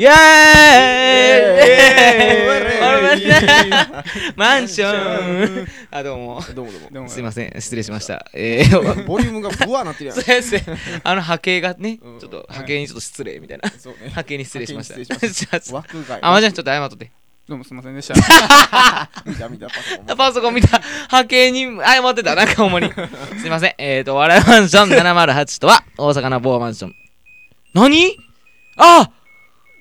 [0.00, 0.10] イエー
[2.56, 2.60] イ。
[4.36, 10.62] マンションあどうもどうもどうもすいません失礼しましたえーボリュームがブワーなってるやん先生
[11.04, 17.10] あの波形がねちょっと波形にちょっと失礼みたいなそうね波形に失礼しました波形に失礼しま枠外あまじゃんちょっと謝っとって
[17.48, 18.14] どうもすいませんでした
[19.26, 22.90] 見た見たパソコンパソコン見た波形に謝ってたなんかほんまに
[23.40, 26.94] すいませんえーと笑いマンション708とは大阪の某マンション
[27.74, 28.16] 何
[28.76, 29.10] あ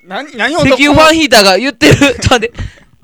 [0.10, 1.96] 何何を石油ファンヒーターが言ってる。
[1.98, 2.54] ちょっと待って。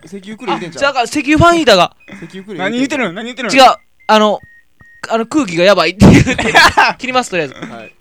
[0.06, 1.96] 石油くれ言うてんじゃ石油ファンヒーターが。
[2.10, 3.14] 石油くれ何言ってるの？
[3.14, 3.56] 何言ってるの？
[3.56, 3.76] 違う。
[4.08, 4.40] あの
[5.10, 6.36] あの空気がやばいって言って
[6.98, 7.54] 切りますとりあえず。
[7.54, 7.94] はい。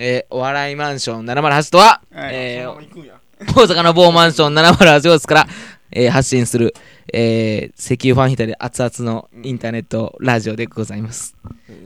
[0.00, 2.34] えー、お笑いマンション708とは、はい。
[2.34, 3.14] えーそのまま行くんや。
[3.40, 5.48] 大阪の某マンション708号室から、
[5.92, 6.74] えー発信する、
[7.12, 11.34] えー石油ファンヒーターで熱々のインターネットラジオでございます。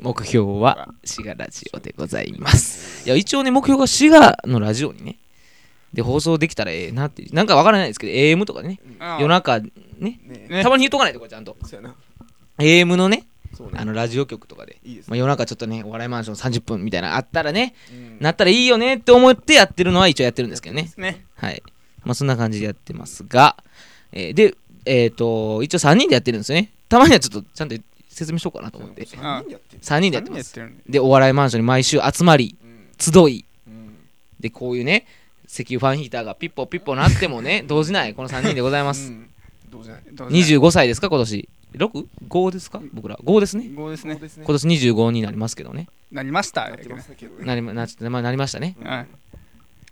[0.01, 3.07] 目標は滋賀ラジオでございます。
[3.07, 5.17] いや、一応ね、目標が滋賀のラジオにね、
[5.93, 8.81] で、放送できたらええなって、なんかわからないですけど、AM とかね、
[9.21, 10.19] 夜中ね、
[10.62, 11.57] たまに言っとかないとこちゃんと。
[11.65, 11.95] そうやな。
[12.59, 13.75] AM のね、そうね。
[13.77, 18.17] あのラジオ局とかで、いいですまあ、夜中ちょっとね、お笑いマンション30分みたいなのあったらね、うん。
[18.20, 20.91] なったらいいよねって思ってやってるのは一応やってるんですけどね。
[20.97, 21.25] ね。
[21.37, 21.63] はい。
[22.05, 23.57] まあそんな感じでやってますが、
[24.13, 24.55] えーで、
[24.85, 26.73] えっ、と、一応3人でやってるんですよね。
[26.89, 27.77] たまにはちょっとちゃんと
[28.09, 29.07] 説明しようかなと思って。
[29.07, 29.83] 三人でやってる。
[29.83, 30.59] 3人でやってます。
[30.59, 32.89] 何やってるで、お笑いマンションに毎週集まり、うん。
[32.98, 33.97] 集い、うん。
[34.41, 35.07] で、こういうね、
[35.53, 39.08] 石油ファンヒーターがピッポピッポなってもね、 動じない、この3人でございます。
[39.11, 39.28] うん
[39.70, 42.81] どうじゃないどうぞ25歳ですか、今年？6?5 ですか？
[42.92, 43.17] 僕ら。
[43.25, 43.70] 5ですね。
[43.75, 45.89] 五ですね今年25になりますけどね。
[46.11, 48.77] なりましたなりましたね。
[48.83, 49.06] はい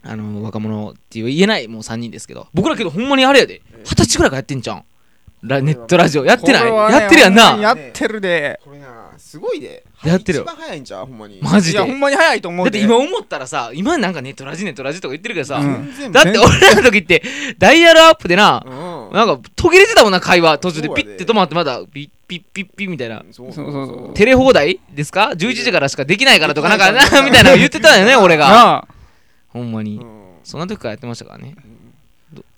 [0.03, 4.85] あの若者っていう言えないもう3人ですけど僕らけどほんまにあれやで二十歳ぐらいからやってんじゃん
[5.43, 6.25] ラネットラジオ。
[6.25, 7.57] やってない、ねやってるやんな。
[7.57, 8.61] やってるで。
[8.63, 9.85] これなすごいで。
[10.05, 10.45] やってるよ。
[10.45, 11.07] 一番早いんちゃう？
[11.07, 11.39] ほんまに。
[11.41, 11.79] マジで。
[11.79, 12.79] いやほんまに早いと思うで。
[12.79, 16.13] だって今思ったらさ今なんかネットラジネットラジとか言ってるけどさ、うん。
[16.13, 17.23] だって俺らの時って
[17.59, 18.69] ダイヤルアップでなう
[19.13, 19.15] ん。
[19.15, 20.59] なんか途切れてたもんな会話。
[20.59, 23.23] 途中でピッて止まってまたピッピッピッピッみたいな。
[23.33, 24.15] そうそうそう。
[24.15, 28.87] テレ放題ですか？11時からしかできないからとかなんかなみたいなの言ってたよね俺が。
[29.49, 29.97] ほんまに。
[29.97, 30.21] うん。
[30.45, 31.57] そんな時からやってましたからね。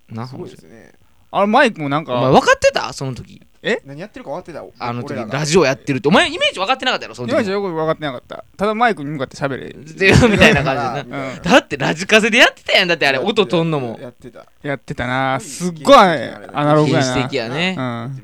[0.08, 0.92] なすごいですね
[1.32, 2.92] あれマイクもなんお前か分かってた？
[2.92, 3.40] その時。
[3.84, 4.86] 何やってるか分かってた？
[4.86, 5.38] あの時俺らが。
[5.38, 7.14] ラジオやってるってお前イメージ分かってなかったやろ？
[7.14, 8.44] その時今じゃよく分かってなかった。
[8.56, 9.72] ただマイクに向かって喋れ。
[9.72, 11.32] でみたいな感じでな。
[11.34, 11.42] うん。
[11.42, 12.88] だってラジカセでやってたやん。
[12.88, 13.98] だってあれ音とんのも。
[14.02, 14.46] やってた。
[14.62, 15.40] やってたな。
[15.40, 17.76] すっごいアナログや原始な的やね。
[17.78, 18.22] うん。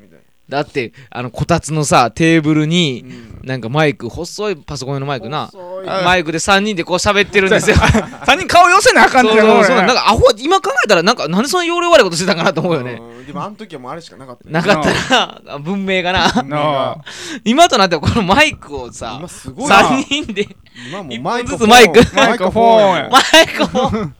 [0.49, 3.41] だってあのこたつのさテーブルうにん。
[3.43, 5.47] なんかマイク細いパソコン用のマイクな。
[5.47, 7.75] 細マイクで3人でこう喋ってるんですよ。
[7.75, 9.81] 3 人顔寄せなあかんねんそうそうな。
[9.83, 12.93] ん俺かアホ今考えたらなんかなんでそんな容量悪いことしてたんかなと思うよね。
[12.93, 15.59] うんでもあの時はもうあれしかなかったよなかったな。
[15.59, 16.97] 文明がな。
[17.45, 19.87] 今となってはこのマイクをさ今すごいな。
[19.87, 20.47] 3人で
[20.89, 22.15] 今もマイク本ずつマイク。
[22.15, 23.09] マイクフォンや。
[23.11, 24.15] マイクフォン。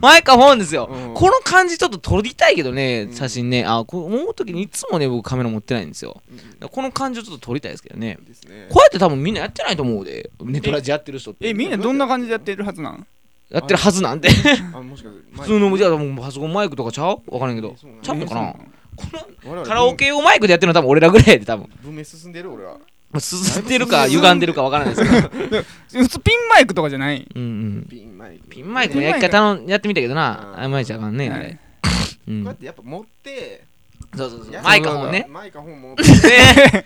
[0.00, 1.14] マイクフォンですよ、うん。
[1.14, 3.12] この感じちょっと撮りたいけどねうん。
[3.12, 3.64] 写真ね。
[3.66, 6.22] あこう思う時にいつもね僕カメラ持ってないんですよ。
[6.70, 8.18] この感じをちょっと撮りたいですけどね。
[8.48, 8.66] ね。
[8.68, 10.30] こうやって多分みんなやってないと思うで。
[10.44, 11.48] ネットラジやってる人って。
[11.48, 13.06] えみんなどんな感じでやってるはずなん？
[13.50, 14.28] やってるはずなんで。
[14.72, 17.20] あもしかして普通のじゃあもうパソコンマイクとかちゃう？
[17.26, 17.76] わからんけど。
[17.80, 18.40] そうなんちゃうのかな？
[18.42, 18.54] え
[19.44, 21.68] このカラオケ用マイクでやってるのは多分俺らぐらいで多分。
[21.82, 22.78] 文明進んでる俺は。
[23.18, 25.62] 進んでるか歪んでるかわからないですけど。
[26.02, 27.28] 普通ピンマイクとかじゃない？
[27.34, 27.46] うんう
[27.80, 27.86] ん。
[27.88, 28.48] ピンマイク。
[28.48, 30.54] ピンマイクもやり方のやってみたけどな。
[30.56, 31.30] うんあんまりちゃあかんね。
[31.30, 31.58] あれはい。
[32.28, 32.44] うん。
[32.44, 33.64] こうやってやっぱ持って。
[34.16, 34.52] そうそうそう。
[34.52, 35.26] やマイクフォンね。
[35.28, 36.02] マイクフォン持って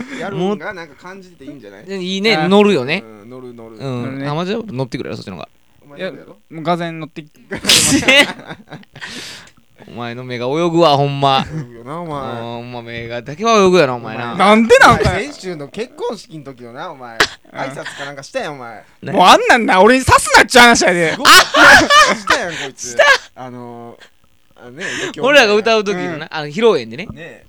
[0.20, 1.84] やるんがなんか感じてていいんじゃない？
[1.84, 3.02] でいいねあ乗るよね。
[3.04, 3.76] うん乗る乗る。
[3.76, 4.24] う乗るね。
[4.26, 5.48] んあまじゃ乗ってくれよそっちの方が。
[5.84, 6.36] お前乗るやろ？
[6.50, 7.30] もうがぜん乗ってき
[9.86, 11.44] お前の目が泳ぐわほんま。
[11.52, 12.32] 泳ぐよなおうん前。
[12.40, 14.34] ほんま目がだけは泳ぐやろお前な。
[14.34, 17.18] なんでなんおか前先週の結婚式の時のなお前。
[17.52, 18.82] 挨拶かなんかしたやんお前。
[19.02, 19.12] ね。
[19.12, 21.12] もうあんなんな俺に刺すなっちゃう話やで。
[21.12, 22.96] したやんこいつ。
[23.34, 24.04] あのー
[24.56, 24.84] あのね
[25.20, 26.12] 俺らが歌う時うん。
[26.12, 27.06] のなあの披露宴でね。
[27.12, 27.44] ね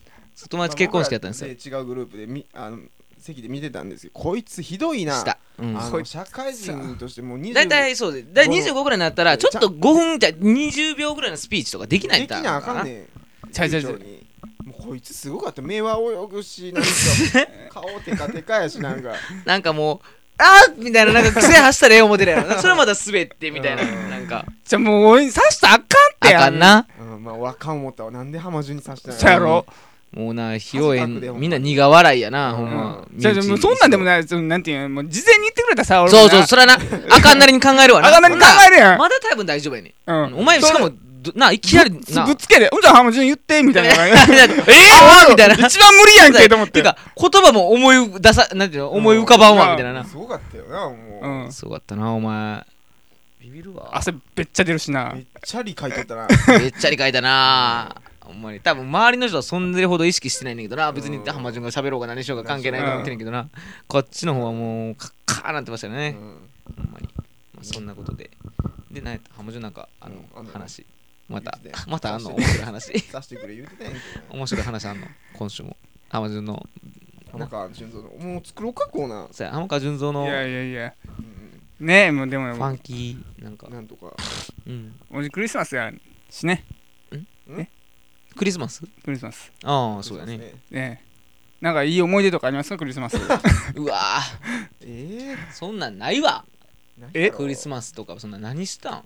[0.49, 1.47] 友達結婚式やったんですよ。
[1.49, 2.79] まあ違うグループでみあの
[3.19, 5.13] 席で見てたんですけどこいつひどいな。
[5.19, 5.37] した。
[5.57, 5.77] うん。
[5.77, 13.07] あの社会人としてもう20大体そうで大体25ぐらいになったらちょっと5分じゃ20秒ぐらいのスピーチとかできないできなあかんね
[13.47, 13.51] ん。
[13.51, 14.25] ちゃうちゃうちゃう流暢に
[14.65, 16.89] もうこいつすごかった目は泳ぐしなんか
[17.81, 19.13] 顔テカテカやしなんか
[19.45, 19.99] なんかもう
[20.37, 25.87] あーみたいななんか癖走ったらええ思ってるやろそれまた滑ってみたいなうんなんかじゃあもう刺したらあかんっ
[26.19, 29.65] あてやかんなうんまあわかん思ったわなんで浜中に刺したんそうやろ
[30.15, 32.55] もうな披露宴みんな苦笑いやなうん。
[32.55, 36.77] ほんまじゃあじゃあもうそんなんでもないそのなんていうのもう事前に言ってくれたらさ俺もそうなそうそれはな
[37.09, 38.07] あかんなりに考えるわな。
[38.07, 38.97] あかんなりに考えるやん。
[38.97, 40.35] まだ多分大丈夫やねうん。
[40.35, 40.89] お前しかも
[41.21, 42.21] どないきなりな。
[42.21, 43.89] ぶぶっつけで「うんじゃあ浜順言って」みたいな。
[44.07, 46.81] えーみたいな一番無理やんけと思って。
[46.81, 50.05] てか言葉も思い出さなんていうの思い浮かばんわみたいなな。
[50.05, 51.51] すごかったよなもう、うん。
[51.51, 52.63] すごかったなお前。
[53.41, 53.89] ビビるわ。
[53.91, 55.11] 汗べっちゃ出るしな。
[55.13, 56.27] めっちゃ理書いとったな。
[56.59, 57.95] めっちゃ理解だな。
[57.95, 58.04] ほん
[58.45, 58.59] まに。
[58.61, 60.91] 多分周りの人はそんでるほど意識してないんだけどな。
[60.91, 63.49] 別にうん浜順が喋ろうが何しようが関係ないと思ってんねんけどな。
[63.87, 66.49] こっちの方はもうカッカーなってましたよね、うん。
[66.77, 67.09] ほんまに、
[67.53, 68.29] まあ、そんなことで。
[68.91, 69.33] で何やった？
[69.35, 70.85] 浜順なんかあの、うんあんの話。
[71.27, 71.57] また
[71.87, 72.29] またあんの？
[72.35, 72.99] 面白い話。
[73.09, 73.99] さしてくれ言うてたやんけ。
[74.29, 75.07] 面白い話あんの？
[75.33, 75.75] 今週も。
[76.09, 76.65] 浜順の
[77.31, 77.47] 浜。
[77.47, 79.33] 川純三のもう作ろうかコーナー。
[79.33, 80.93] さや浜川純三のいやいやいや。
[81.79, 81.87] うん。
[81.87, 82.53] ねえもうでも。
[82.53, 83.67] ファンキーなんか。
[83.69, 84.13] なんとか。
[84.65, 84.95] うん。
[85.09, 85.91] もうクリスマスや
[86.29, 86.63] しね
[88.37, 88.81] クリスマス？
[89.03, 89.51] クリスマス。
[89.63, 90.37] ああそうやね。
[90.37, 90.53] ね。
[90.71, 90.99] え
[91.61, 92.69] なんかいい思い出とかあります？
[92.69, 93.17] かクリスマス。
[93.75, 94.19] うわ
[94.81, 95.51] えー？
[95.53, 96.43] そんなんないわ。
[96.99, 97.31] ーえ？
[97.31, 99.03] クリスマスとかそんな何したん？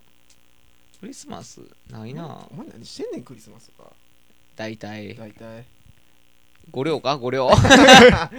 [0.99, 2.25] クリスマスないな。
[2.51, 3.91] お前何してんねんクリスマスとか。
[4.55, 5.15] 大体。
[5.15, 5.65] 大体
[6.71, 7.17] 五両か？
[7.17, 8.29] 五両まあ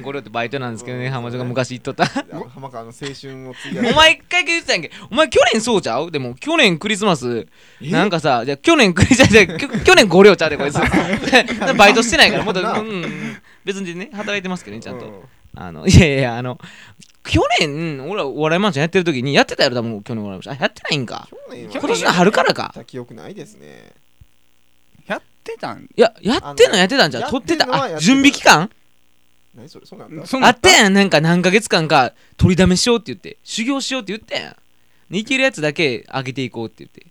[0.00, 1.06] 五両ってバイトなんですけどね。
[1.06, 2.06] うん浜女が昔言っとった。
[2.54, 4.90] 浜川の青春を継いお前一回言ってたやんけ？
[5.10, 6.10] お前去年そうちゃう？
[6.10, 7.46] でも去年クリスマス。
[7.82, 7.90] え？
[7.90, 9.46] なんかさじゃあ去年クリスマス
[9.84, 10.76] 去年五両ちゃうでこいつ。
[11.76, 15.06] バイトしてないからもっとなうんうん別にね働いてますけどねちゃんと。
[15.06, 15.10] う
[15.58, 16.58] あのいやいやあの
[17.24, 20.56] 去年俺らお笑いマンションやってる時にやってたやろ多分去年お笑いマンション。
[20.56, 21.26] あやってないんか。
[21.30, 21.72] 去年は。
[21.72, 22.74] 今年の春からか。
[22.86, 23.66] 記憶ないですね。
[23.68, 24.05] や
[25.52, 25.84] ってたん？
[25.84, 26.76] いややってんの？
[26.76, 27.30] やってたんじゃやん？
[27.30, 27.98] 撮ってたやってんのはやってた。
[27.98, 28.70] あ準備期間？
[29.56, 29.86] 何それ？
[29.86, 30.26] そうなんだ。
[30.26, 30.50] そんなん。
[30.50, 33.38] あったやんなんか何ヶ月間か取りだめしようって言って。
[33.44, 34.56] 修行しようって言ったやん。
[35.10, 37.06] でいけるやつだけ上げていこうって言って。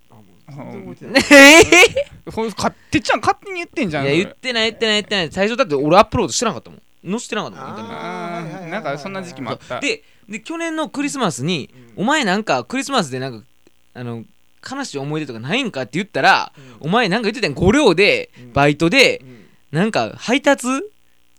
[0.47, 1.63] あもう全然覚えてない。
[1.71, 5.31] ねえほんかてっちゃん勝手に言ってんじゃんいや言ってない言ってない言ってない。
[5.31, 6.81] 最初だって俺アップロードしてなかったもん。
[7.09, 8.05] 載せてなかったもんインターネット。
[8.05, 9.79] あはいはいはいはいーなんかそんな時期もあった。
[9.79, 12.03] でで去年のクリスマスにうん。
[12.03, 13.45] お前なんかクリスマスでなんか
[13.93, 14.23] あの
[14.69, 17.55] 悲しい思い出とかないんかって言ったらお前なんか言ってたやん。
[17.55, 18.53] 5両でうん。
[18.53, 19.45] バイトでうん。
[19.71, 20.67] なんか配達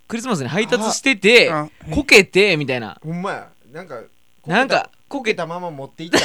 [0.07, 2.97] クリスマスに配達しててあこけてみたいな。
[3.03, 3.47] ほんまや。
[3.71, 3.99] なんか
[4.45, 6.23] なんかこけたまま持っていったみ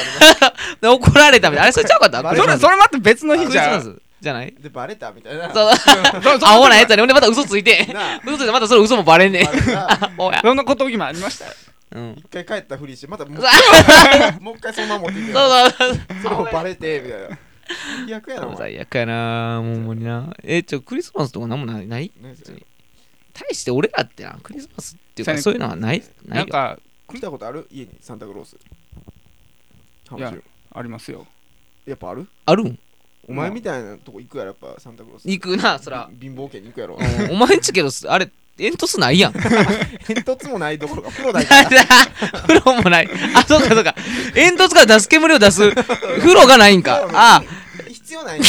[0.80, 1.62] で 怒られたみたいな。
[1.64, 2.22] あれそれちゃうかった？
[2.22, 3.76] バレそれそれまた別のク日じゃん。
[3.78, 4.02] リスマス？
[4.20, 4.46] じゃない？
[4.46, 5.52] たいなでバレたみたいな。
[5.52, 5.76] そう。
[5.76, 7.00] そうそうアホなやつやね。
[7.02, 7.86] ほんでまた嘘ついて。
[8.24, 9.46] 嘘ついてまたそれ嘘もバレんねん。
[10.42, 11.46] そんなこと今ありました？
[11.46, 11.52] よ
[11.94, 12.14] うん。
[12.18, 13.50] 一回帰ったふりしてまたもううわ。
[14.40, 17.38] もう一回そのまま持っててそうそうそうそれもバレてみたいな。
[18.04, 18.58] 最悪やなお前。
[18.58, 20.34] 最悪やなもうほんまにな。
[20.42, 21.86] えちょクリスマスとかなんもない？
[21.86, 22.10] ない？
[22.20, 22.62] 何それ
[23.32, 26.02] 対して俺らってなクリスマスっていうかそういうのはない？
[26.26, 26.40] なよ。
[26.40, 26.78] ないんか
[27.12, 27.66] 来たことある？
[27.70, 28.56] 家にサンタクロース。
[30.74, 31.26] ありますよ。
[31.86, 32.26] やっぱある？
[32.46, 32.78] あるん？
[33.28, 35.28] お前みたいなとこ行くやろやっぱサンタクロース。
[35.28, 36.10] 行くなそら。
[36.20, 36.96] 貧乏家に行くやろ。
[36.96, 39.32] うんお前んちけどあれ煙突ないやん。
[40.06, 41.86] 煙突もないどころか風呂だから
[42.46, 43.08] 風呂もない。
[43.34, 43.94] あそうかそうか。
[44.34, 47.08] 煙突から出す煙を出す 風呂がないんか。
[47.12, 47.42] あ。
[47.88, 48.42] 必要ないん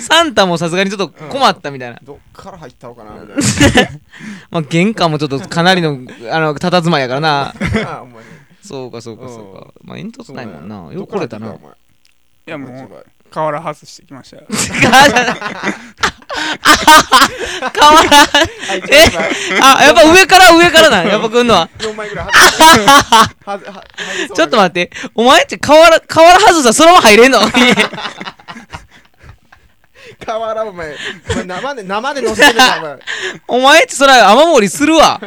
[0.00, 4.00] サンタもさすがにちょっと困ったみたいな、どっから入ったのかなみたい
[4.50, 5.98] まあ玄関もちょっとかなりの
[6.30, 7.54] あの佇まいやからな。
[8.62, 9.74] そうかそうかそうか。
[9.82, 10.92] まあ煙突ないもんな。
[10.92, 11.06] よ。
[11.06, 11.56] く来れたな。
[12.46, 13.06] いやもう
[13.40, 14.42] 瓦外してきましたよ。
[17.72, 18.26] 河原
[18.88, 21.02] えあ やっぱ上から上からな。
[21.04, 21.68] やっぱ来んのは。
[21.78, 23.14] 4枚ぐらい外れはは
[23.44, 23.84] 入りそうだ
[24.16, 24.90] けどちょっと待って。
[25.14, 27.40] お前って河原河原外したらそのまま入れんの？
[30.26, 30.96] 瓦お前。
[31.30, 32.98] お前生で生で乗せてるなお前。
[33.48, 35.20] お前ってそれ雨漏りするわ。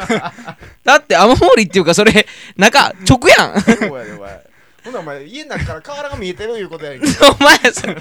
[0.83, 2.25] だって雨漏りっていうかそれ
[2.57, 3.61] 中直やん。
[3.61, 4.44] そうやでお前
[4.85, 7.07] ほんならお前家の中から瓦が見えてるいうことやねんけ。
[7.07, 7.97] ど お前それ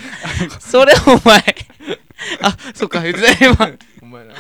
[0.61, 1.43] それお前。
[2.43, 3.71] あそっか言ってた今。
[4.03, 4.35] お前な。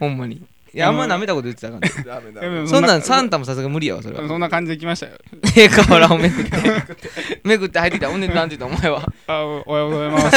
[0.00, 0.44] ほんまに
[0.76, 2.20] いやあんま舐めたこと言ってたから。
[2.20, 4.28] ダメだでもそんなんサンタもさすが無理やわそれは。
[4.28, 5.12] そんな感じで来ましたよ。
[5.56, 6.50] え河原をめくって。
[7.44, 8.10] めくって入ってきた。
[8.10, 9.02] ほんでなんて言ったお前は。
[9.26, 10.32] あおおはようございます。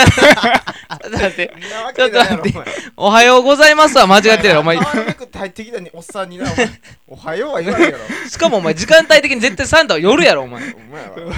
[1.12, 2.66] だってそんなわけないやろちょっと待ってお前
[2.96, 4.78] おはようございますは間違ってるよお前。
[4.78, 6.70] 瓦めくって入ってきたにおっさんになお前
[7.08, 8.30] おはようは言わないやろ。
[8.30, 10.64] しかもお前時間帯的に絶対サンタは夜やろお前。
[10.74, 11.34] お前は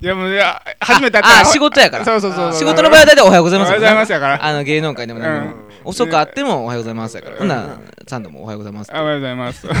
[0.00, 2.04] いやもういや初めて会ったああ仕事やから。
[2.04, 2.58] そうそうそうそう。
[2.58, 4.44] 仕事の場合は大体おはようございますおはようございますやから。
[4.44, 5.54] あの芸能界でも何でも。
[5.54, 5.66] うん。
[5.84, 7.36] 遅くあってもおはようございますやから。
[7.36, 9.66] うんほんならサンタもおはようございますあおはようございます。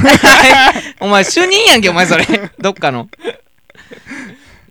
[1.00, 2.24] お前主任やんけお前それ。
[2.58, 3.08] どっかの。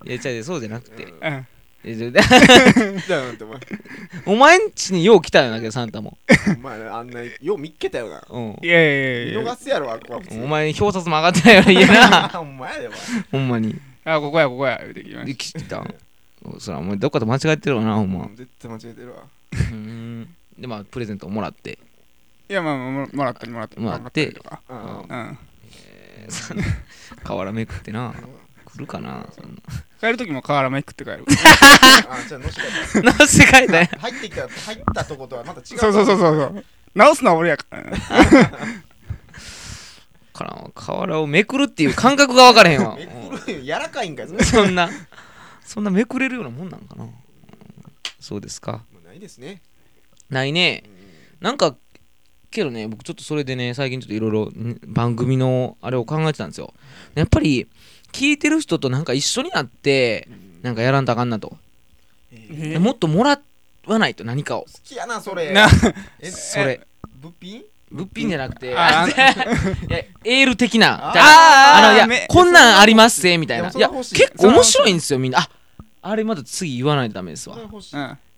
[0.05, 1.03] いや違うそうじゃなくて。
[1.03, 1.47] うん。
[4.25, 6.17] お前んちによう来たよなけどサンタも。
[6.57, 8.23] お前なあんなよう見っけたよな。
[8.27, 8.57] うん。
[8.63, 9.41] いやいやいやいや。
[9.41, 10.19] 見逃すやろあっこは。
[10.21, 12.31] 普通お前表札も上がってないよな家な。
[12.39, 12.99] お前でお前。
[13.31, 13.75] ほんまに
[14.05, 15.95] あここやここや言うてきまでし来たん？
[16.59, 18.27] そらお前どっかと間違えてるわなほんま。
[18.35, 19.23] 絶対間違えてるわ。
[19.71, 20.35] うん。
[20.59, 21.77] でまあプレゼントをもらって。
[22.47, 23.75] たいやまあももらったりもらった。
[23.75, 24.61] りもらってりとか。
[24.69, 24.81] うんう
[25.15, 25.37] ん。
[25.87, 26.63] えーそんな
[27.23, 28.13] 瓦めくってな。
[28.65, 29.61] 来るかなそん
[30.01, 31.25] 帰る時も瓦めくって帰る。
[32.09, 33.87] あじゃあのしかななんせ書いたんや。
[33.99, 35.79] 入ってきた入ったとことはまた違う。
[35.79, 36.65] そうそうそうそうそう。
[36.93, 37.91] 直すのは俺やからね
[40.35, 42.95] からん瓦をめくるっていう感覚が分からへんわ。
[42.99, 44.89] めくる柔らかいんかいそん そんな
[45.63, 47.07] そんなめくれるようなもんなんかな。
[48.19, 48.83] そうですか。
[49.05, 49.61] ないですね。
[50.29, 50.83] ないね。
[51.39, 51.75] なんか
[52.51, 54.51] けどね僕ちょっとそれでね最近ちょっといろいろ
[54.85, 56.73] 番組のあれを考えてたんですよ。
[57.13, 57.67] やっぱり
[58.11, 60.27] 聞いてる人となんか一緒になって
[60.61, 61.57] なんかやらんとあかんなと。
[62.31, 63.39] ええもっともら
[63.85, 64.63] わないと何かを。
[64.63, 65.53] 好きやなそれ。
[65.53, 65.67] な
[66.19, 66.85] えそれ。
[67.21, 67.63] 物品？
[67.91, 68.75] 物品じゃなくて。
[68.75, 71.13] あ いやエール的な。
[71.15, 73.69] あのいやめこんなんありますぜみたいな。
[73.69, 73.79] い。
[73.79, 75.39] や結構面白いんですよみんな。
[75.39, 75.49] あ
[76.01, 77.57] あれまだ次言わないとダメですわ。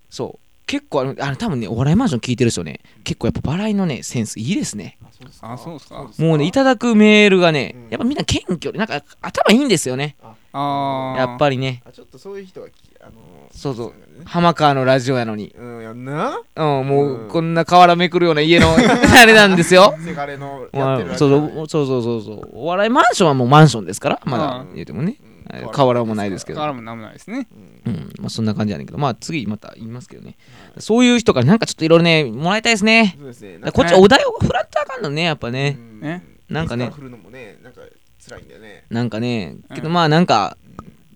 [0.09, 4.97] そう結構あのあの多分ねお笑いマンション聞いてる人ね結構やっぱ笑いのねセンスいいですね。
[5.41, 6.09] あそうですか。
[6.17, 7.89] もうねいただくメールがねうん。
[7.89, 10.15] やっぱみんな謙虚でなんか頭いいんですよね。
[10.53, 11.81] やっぱりね。
[11.85, 13.11] あちょっとそういう人がきあの
[13.51, 13.93] そうそう。
[14.25, 15.53] 浜川のラジオやのに。
[15.57, 16.41] うんやんな。
[16.55, 19.95] うんもううんこんな瓦めくるような家の あれなんですよ。
[20.03, 22.49] せがれのまあやってるそうそうそうそうそうそう。
[22.53, 24.73] お笑いマンションはもうマンションですからまだうん。
[24.73, 25.17] 言うてもね。
[25.21, 25.55] うん。
[25.55, 26.59] はい瓦もないですけど。
[26.59, 27.47] からもなんもないですね。
[27.85, 27.93] うん。
[27.93, 28.97] うんまあそんな感じやねんけど。
[28.97, 30.35] まあ次また言いますけどね。
[30.77, 33.15] そういう人からなんかちょっといろいろねもらいたいですね。
[33.17, 33.53] そうですね。
[33.59, 35.77] だからこっちお題を振らっとあかんのねやっぱね。
[35.79, 35.99] うん。
[36.01, 36.91] ねなんかね。
[37.31, 37.81] ねなんか
[38.27, 38.83] 辛いんだよね。
[38.89, 39.55] なんかね。
[39.73, 40.57] けどうんまあなんか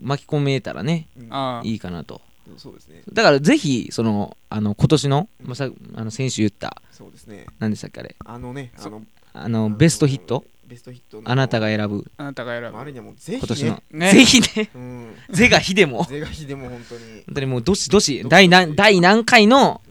[0.02, 1.28] 巻き込めたらねうん。
[1.30, 2.22] あいいかなと。
[2.58, 3.02] そうですね。
[3.14, 7.46] だからぜひそのあの今年の、まあ、さあの先週言ったそうですね。
[7.60, 8.16] 何でしたっけあれ？
[8.26, 9.02] あのねあの
[9.34, 10.44] あのベストヒット？
[10.68, 11.30] ベストヒットの。
[11.30, 12.06] あなたが選ぶ。
[12.18, 12.78] あなたが選ぶ。
[12.78, 13.38] あれにはもうぜひね。
[13.40, 14.12] 今年の、ね。
[14.12, 14.70] ぜひね。
[14.74, 15.16] うん。
[15.32, 16.04] ぜがひでも。
[16.06, 17.02] ぜがひでも本当に。
[17.26, 19.82] 本当にもうどしどし第何第何回の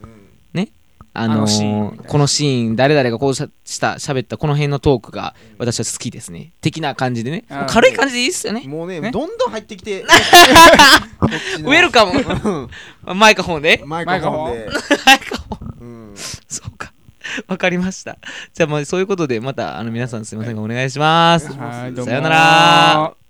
[1.13, 6.53] あのーこのシーン誰々がこうしした喋ったこの辺のトークが私は好きですね。
[6.61, 7.43] 的な感じでね。
[7.67, 8.63] 軽い感じでいいっすよね。
[8.65, 9.11] もうねね。
[9.11, 10.03] どんどん入ってきて。
[10.03, 12.69] ウェルカム。
[13.05, 13.19] うん。
[13.19, 13.83] マイクフォンで。
[13.85, 14.69] マイクフォンで。
[15.05, 16.11] マイクフォン。
[16.11, 16.13] うん。
[16.15, 16.93] そうか。
[17.47, 18.17] わかりました。
[18.53, 21.47] じゃあまあそういうことでまたあの皆さんすいませんがお願いします。
[21.53, 23.20] はいさよなら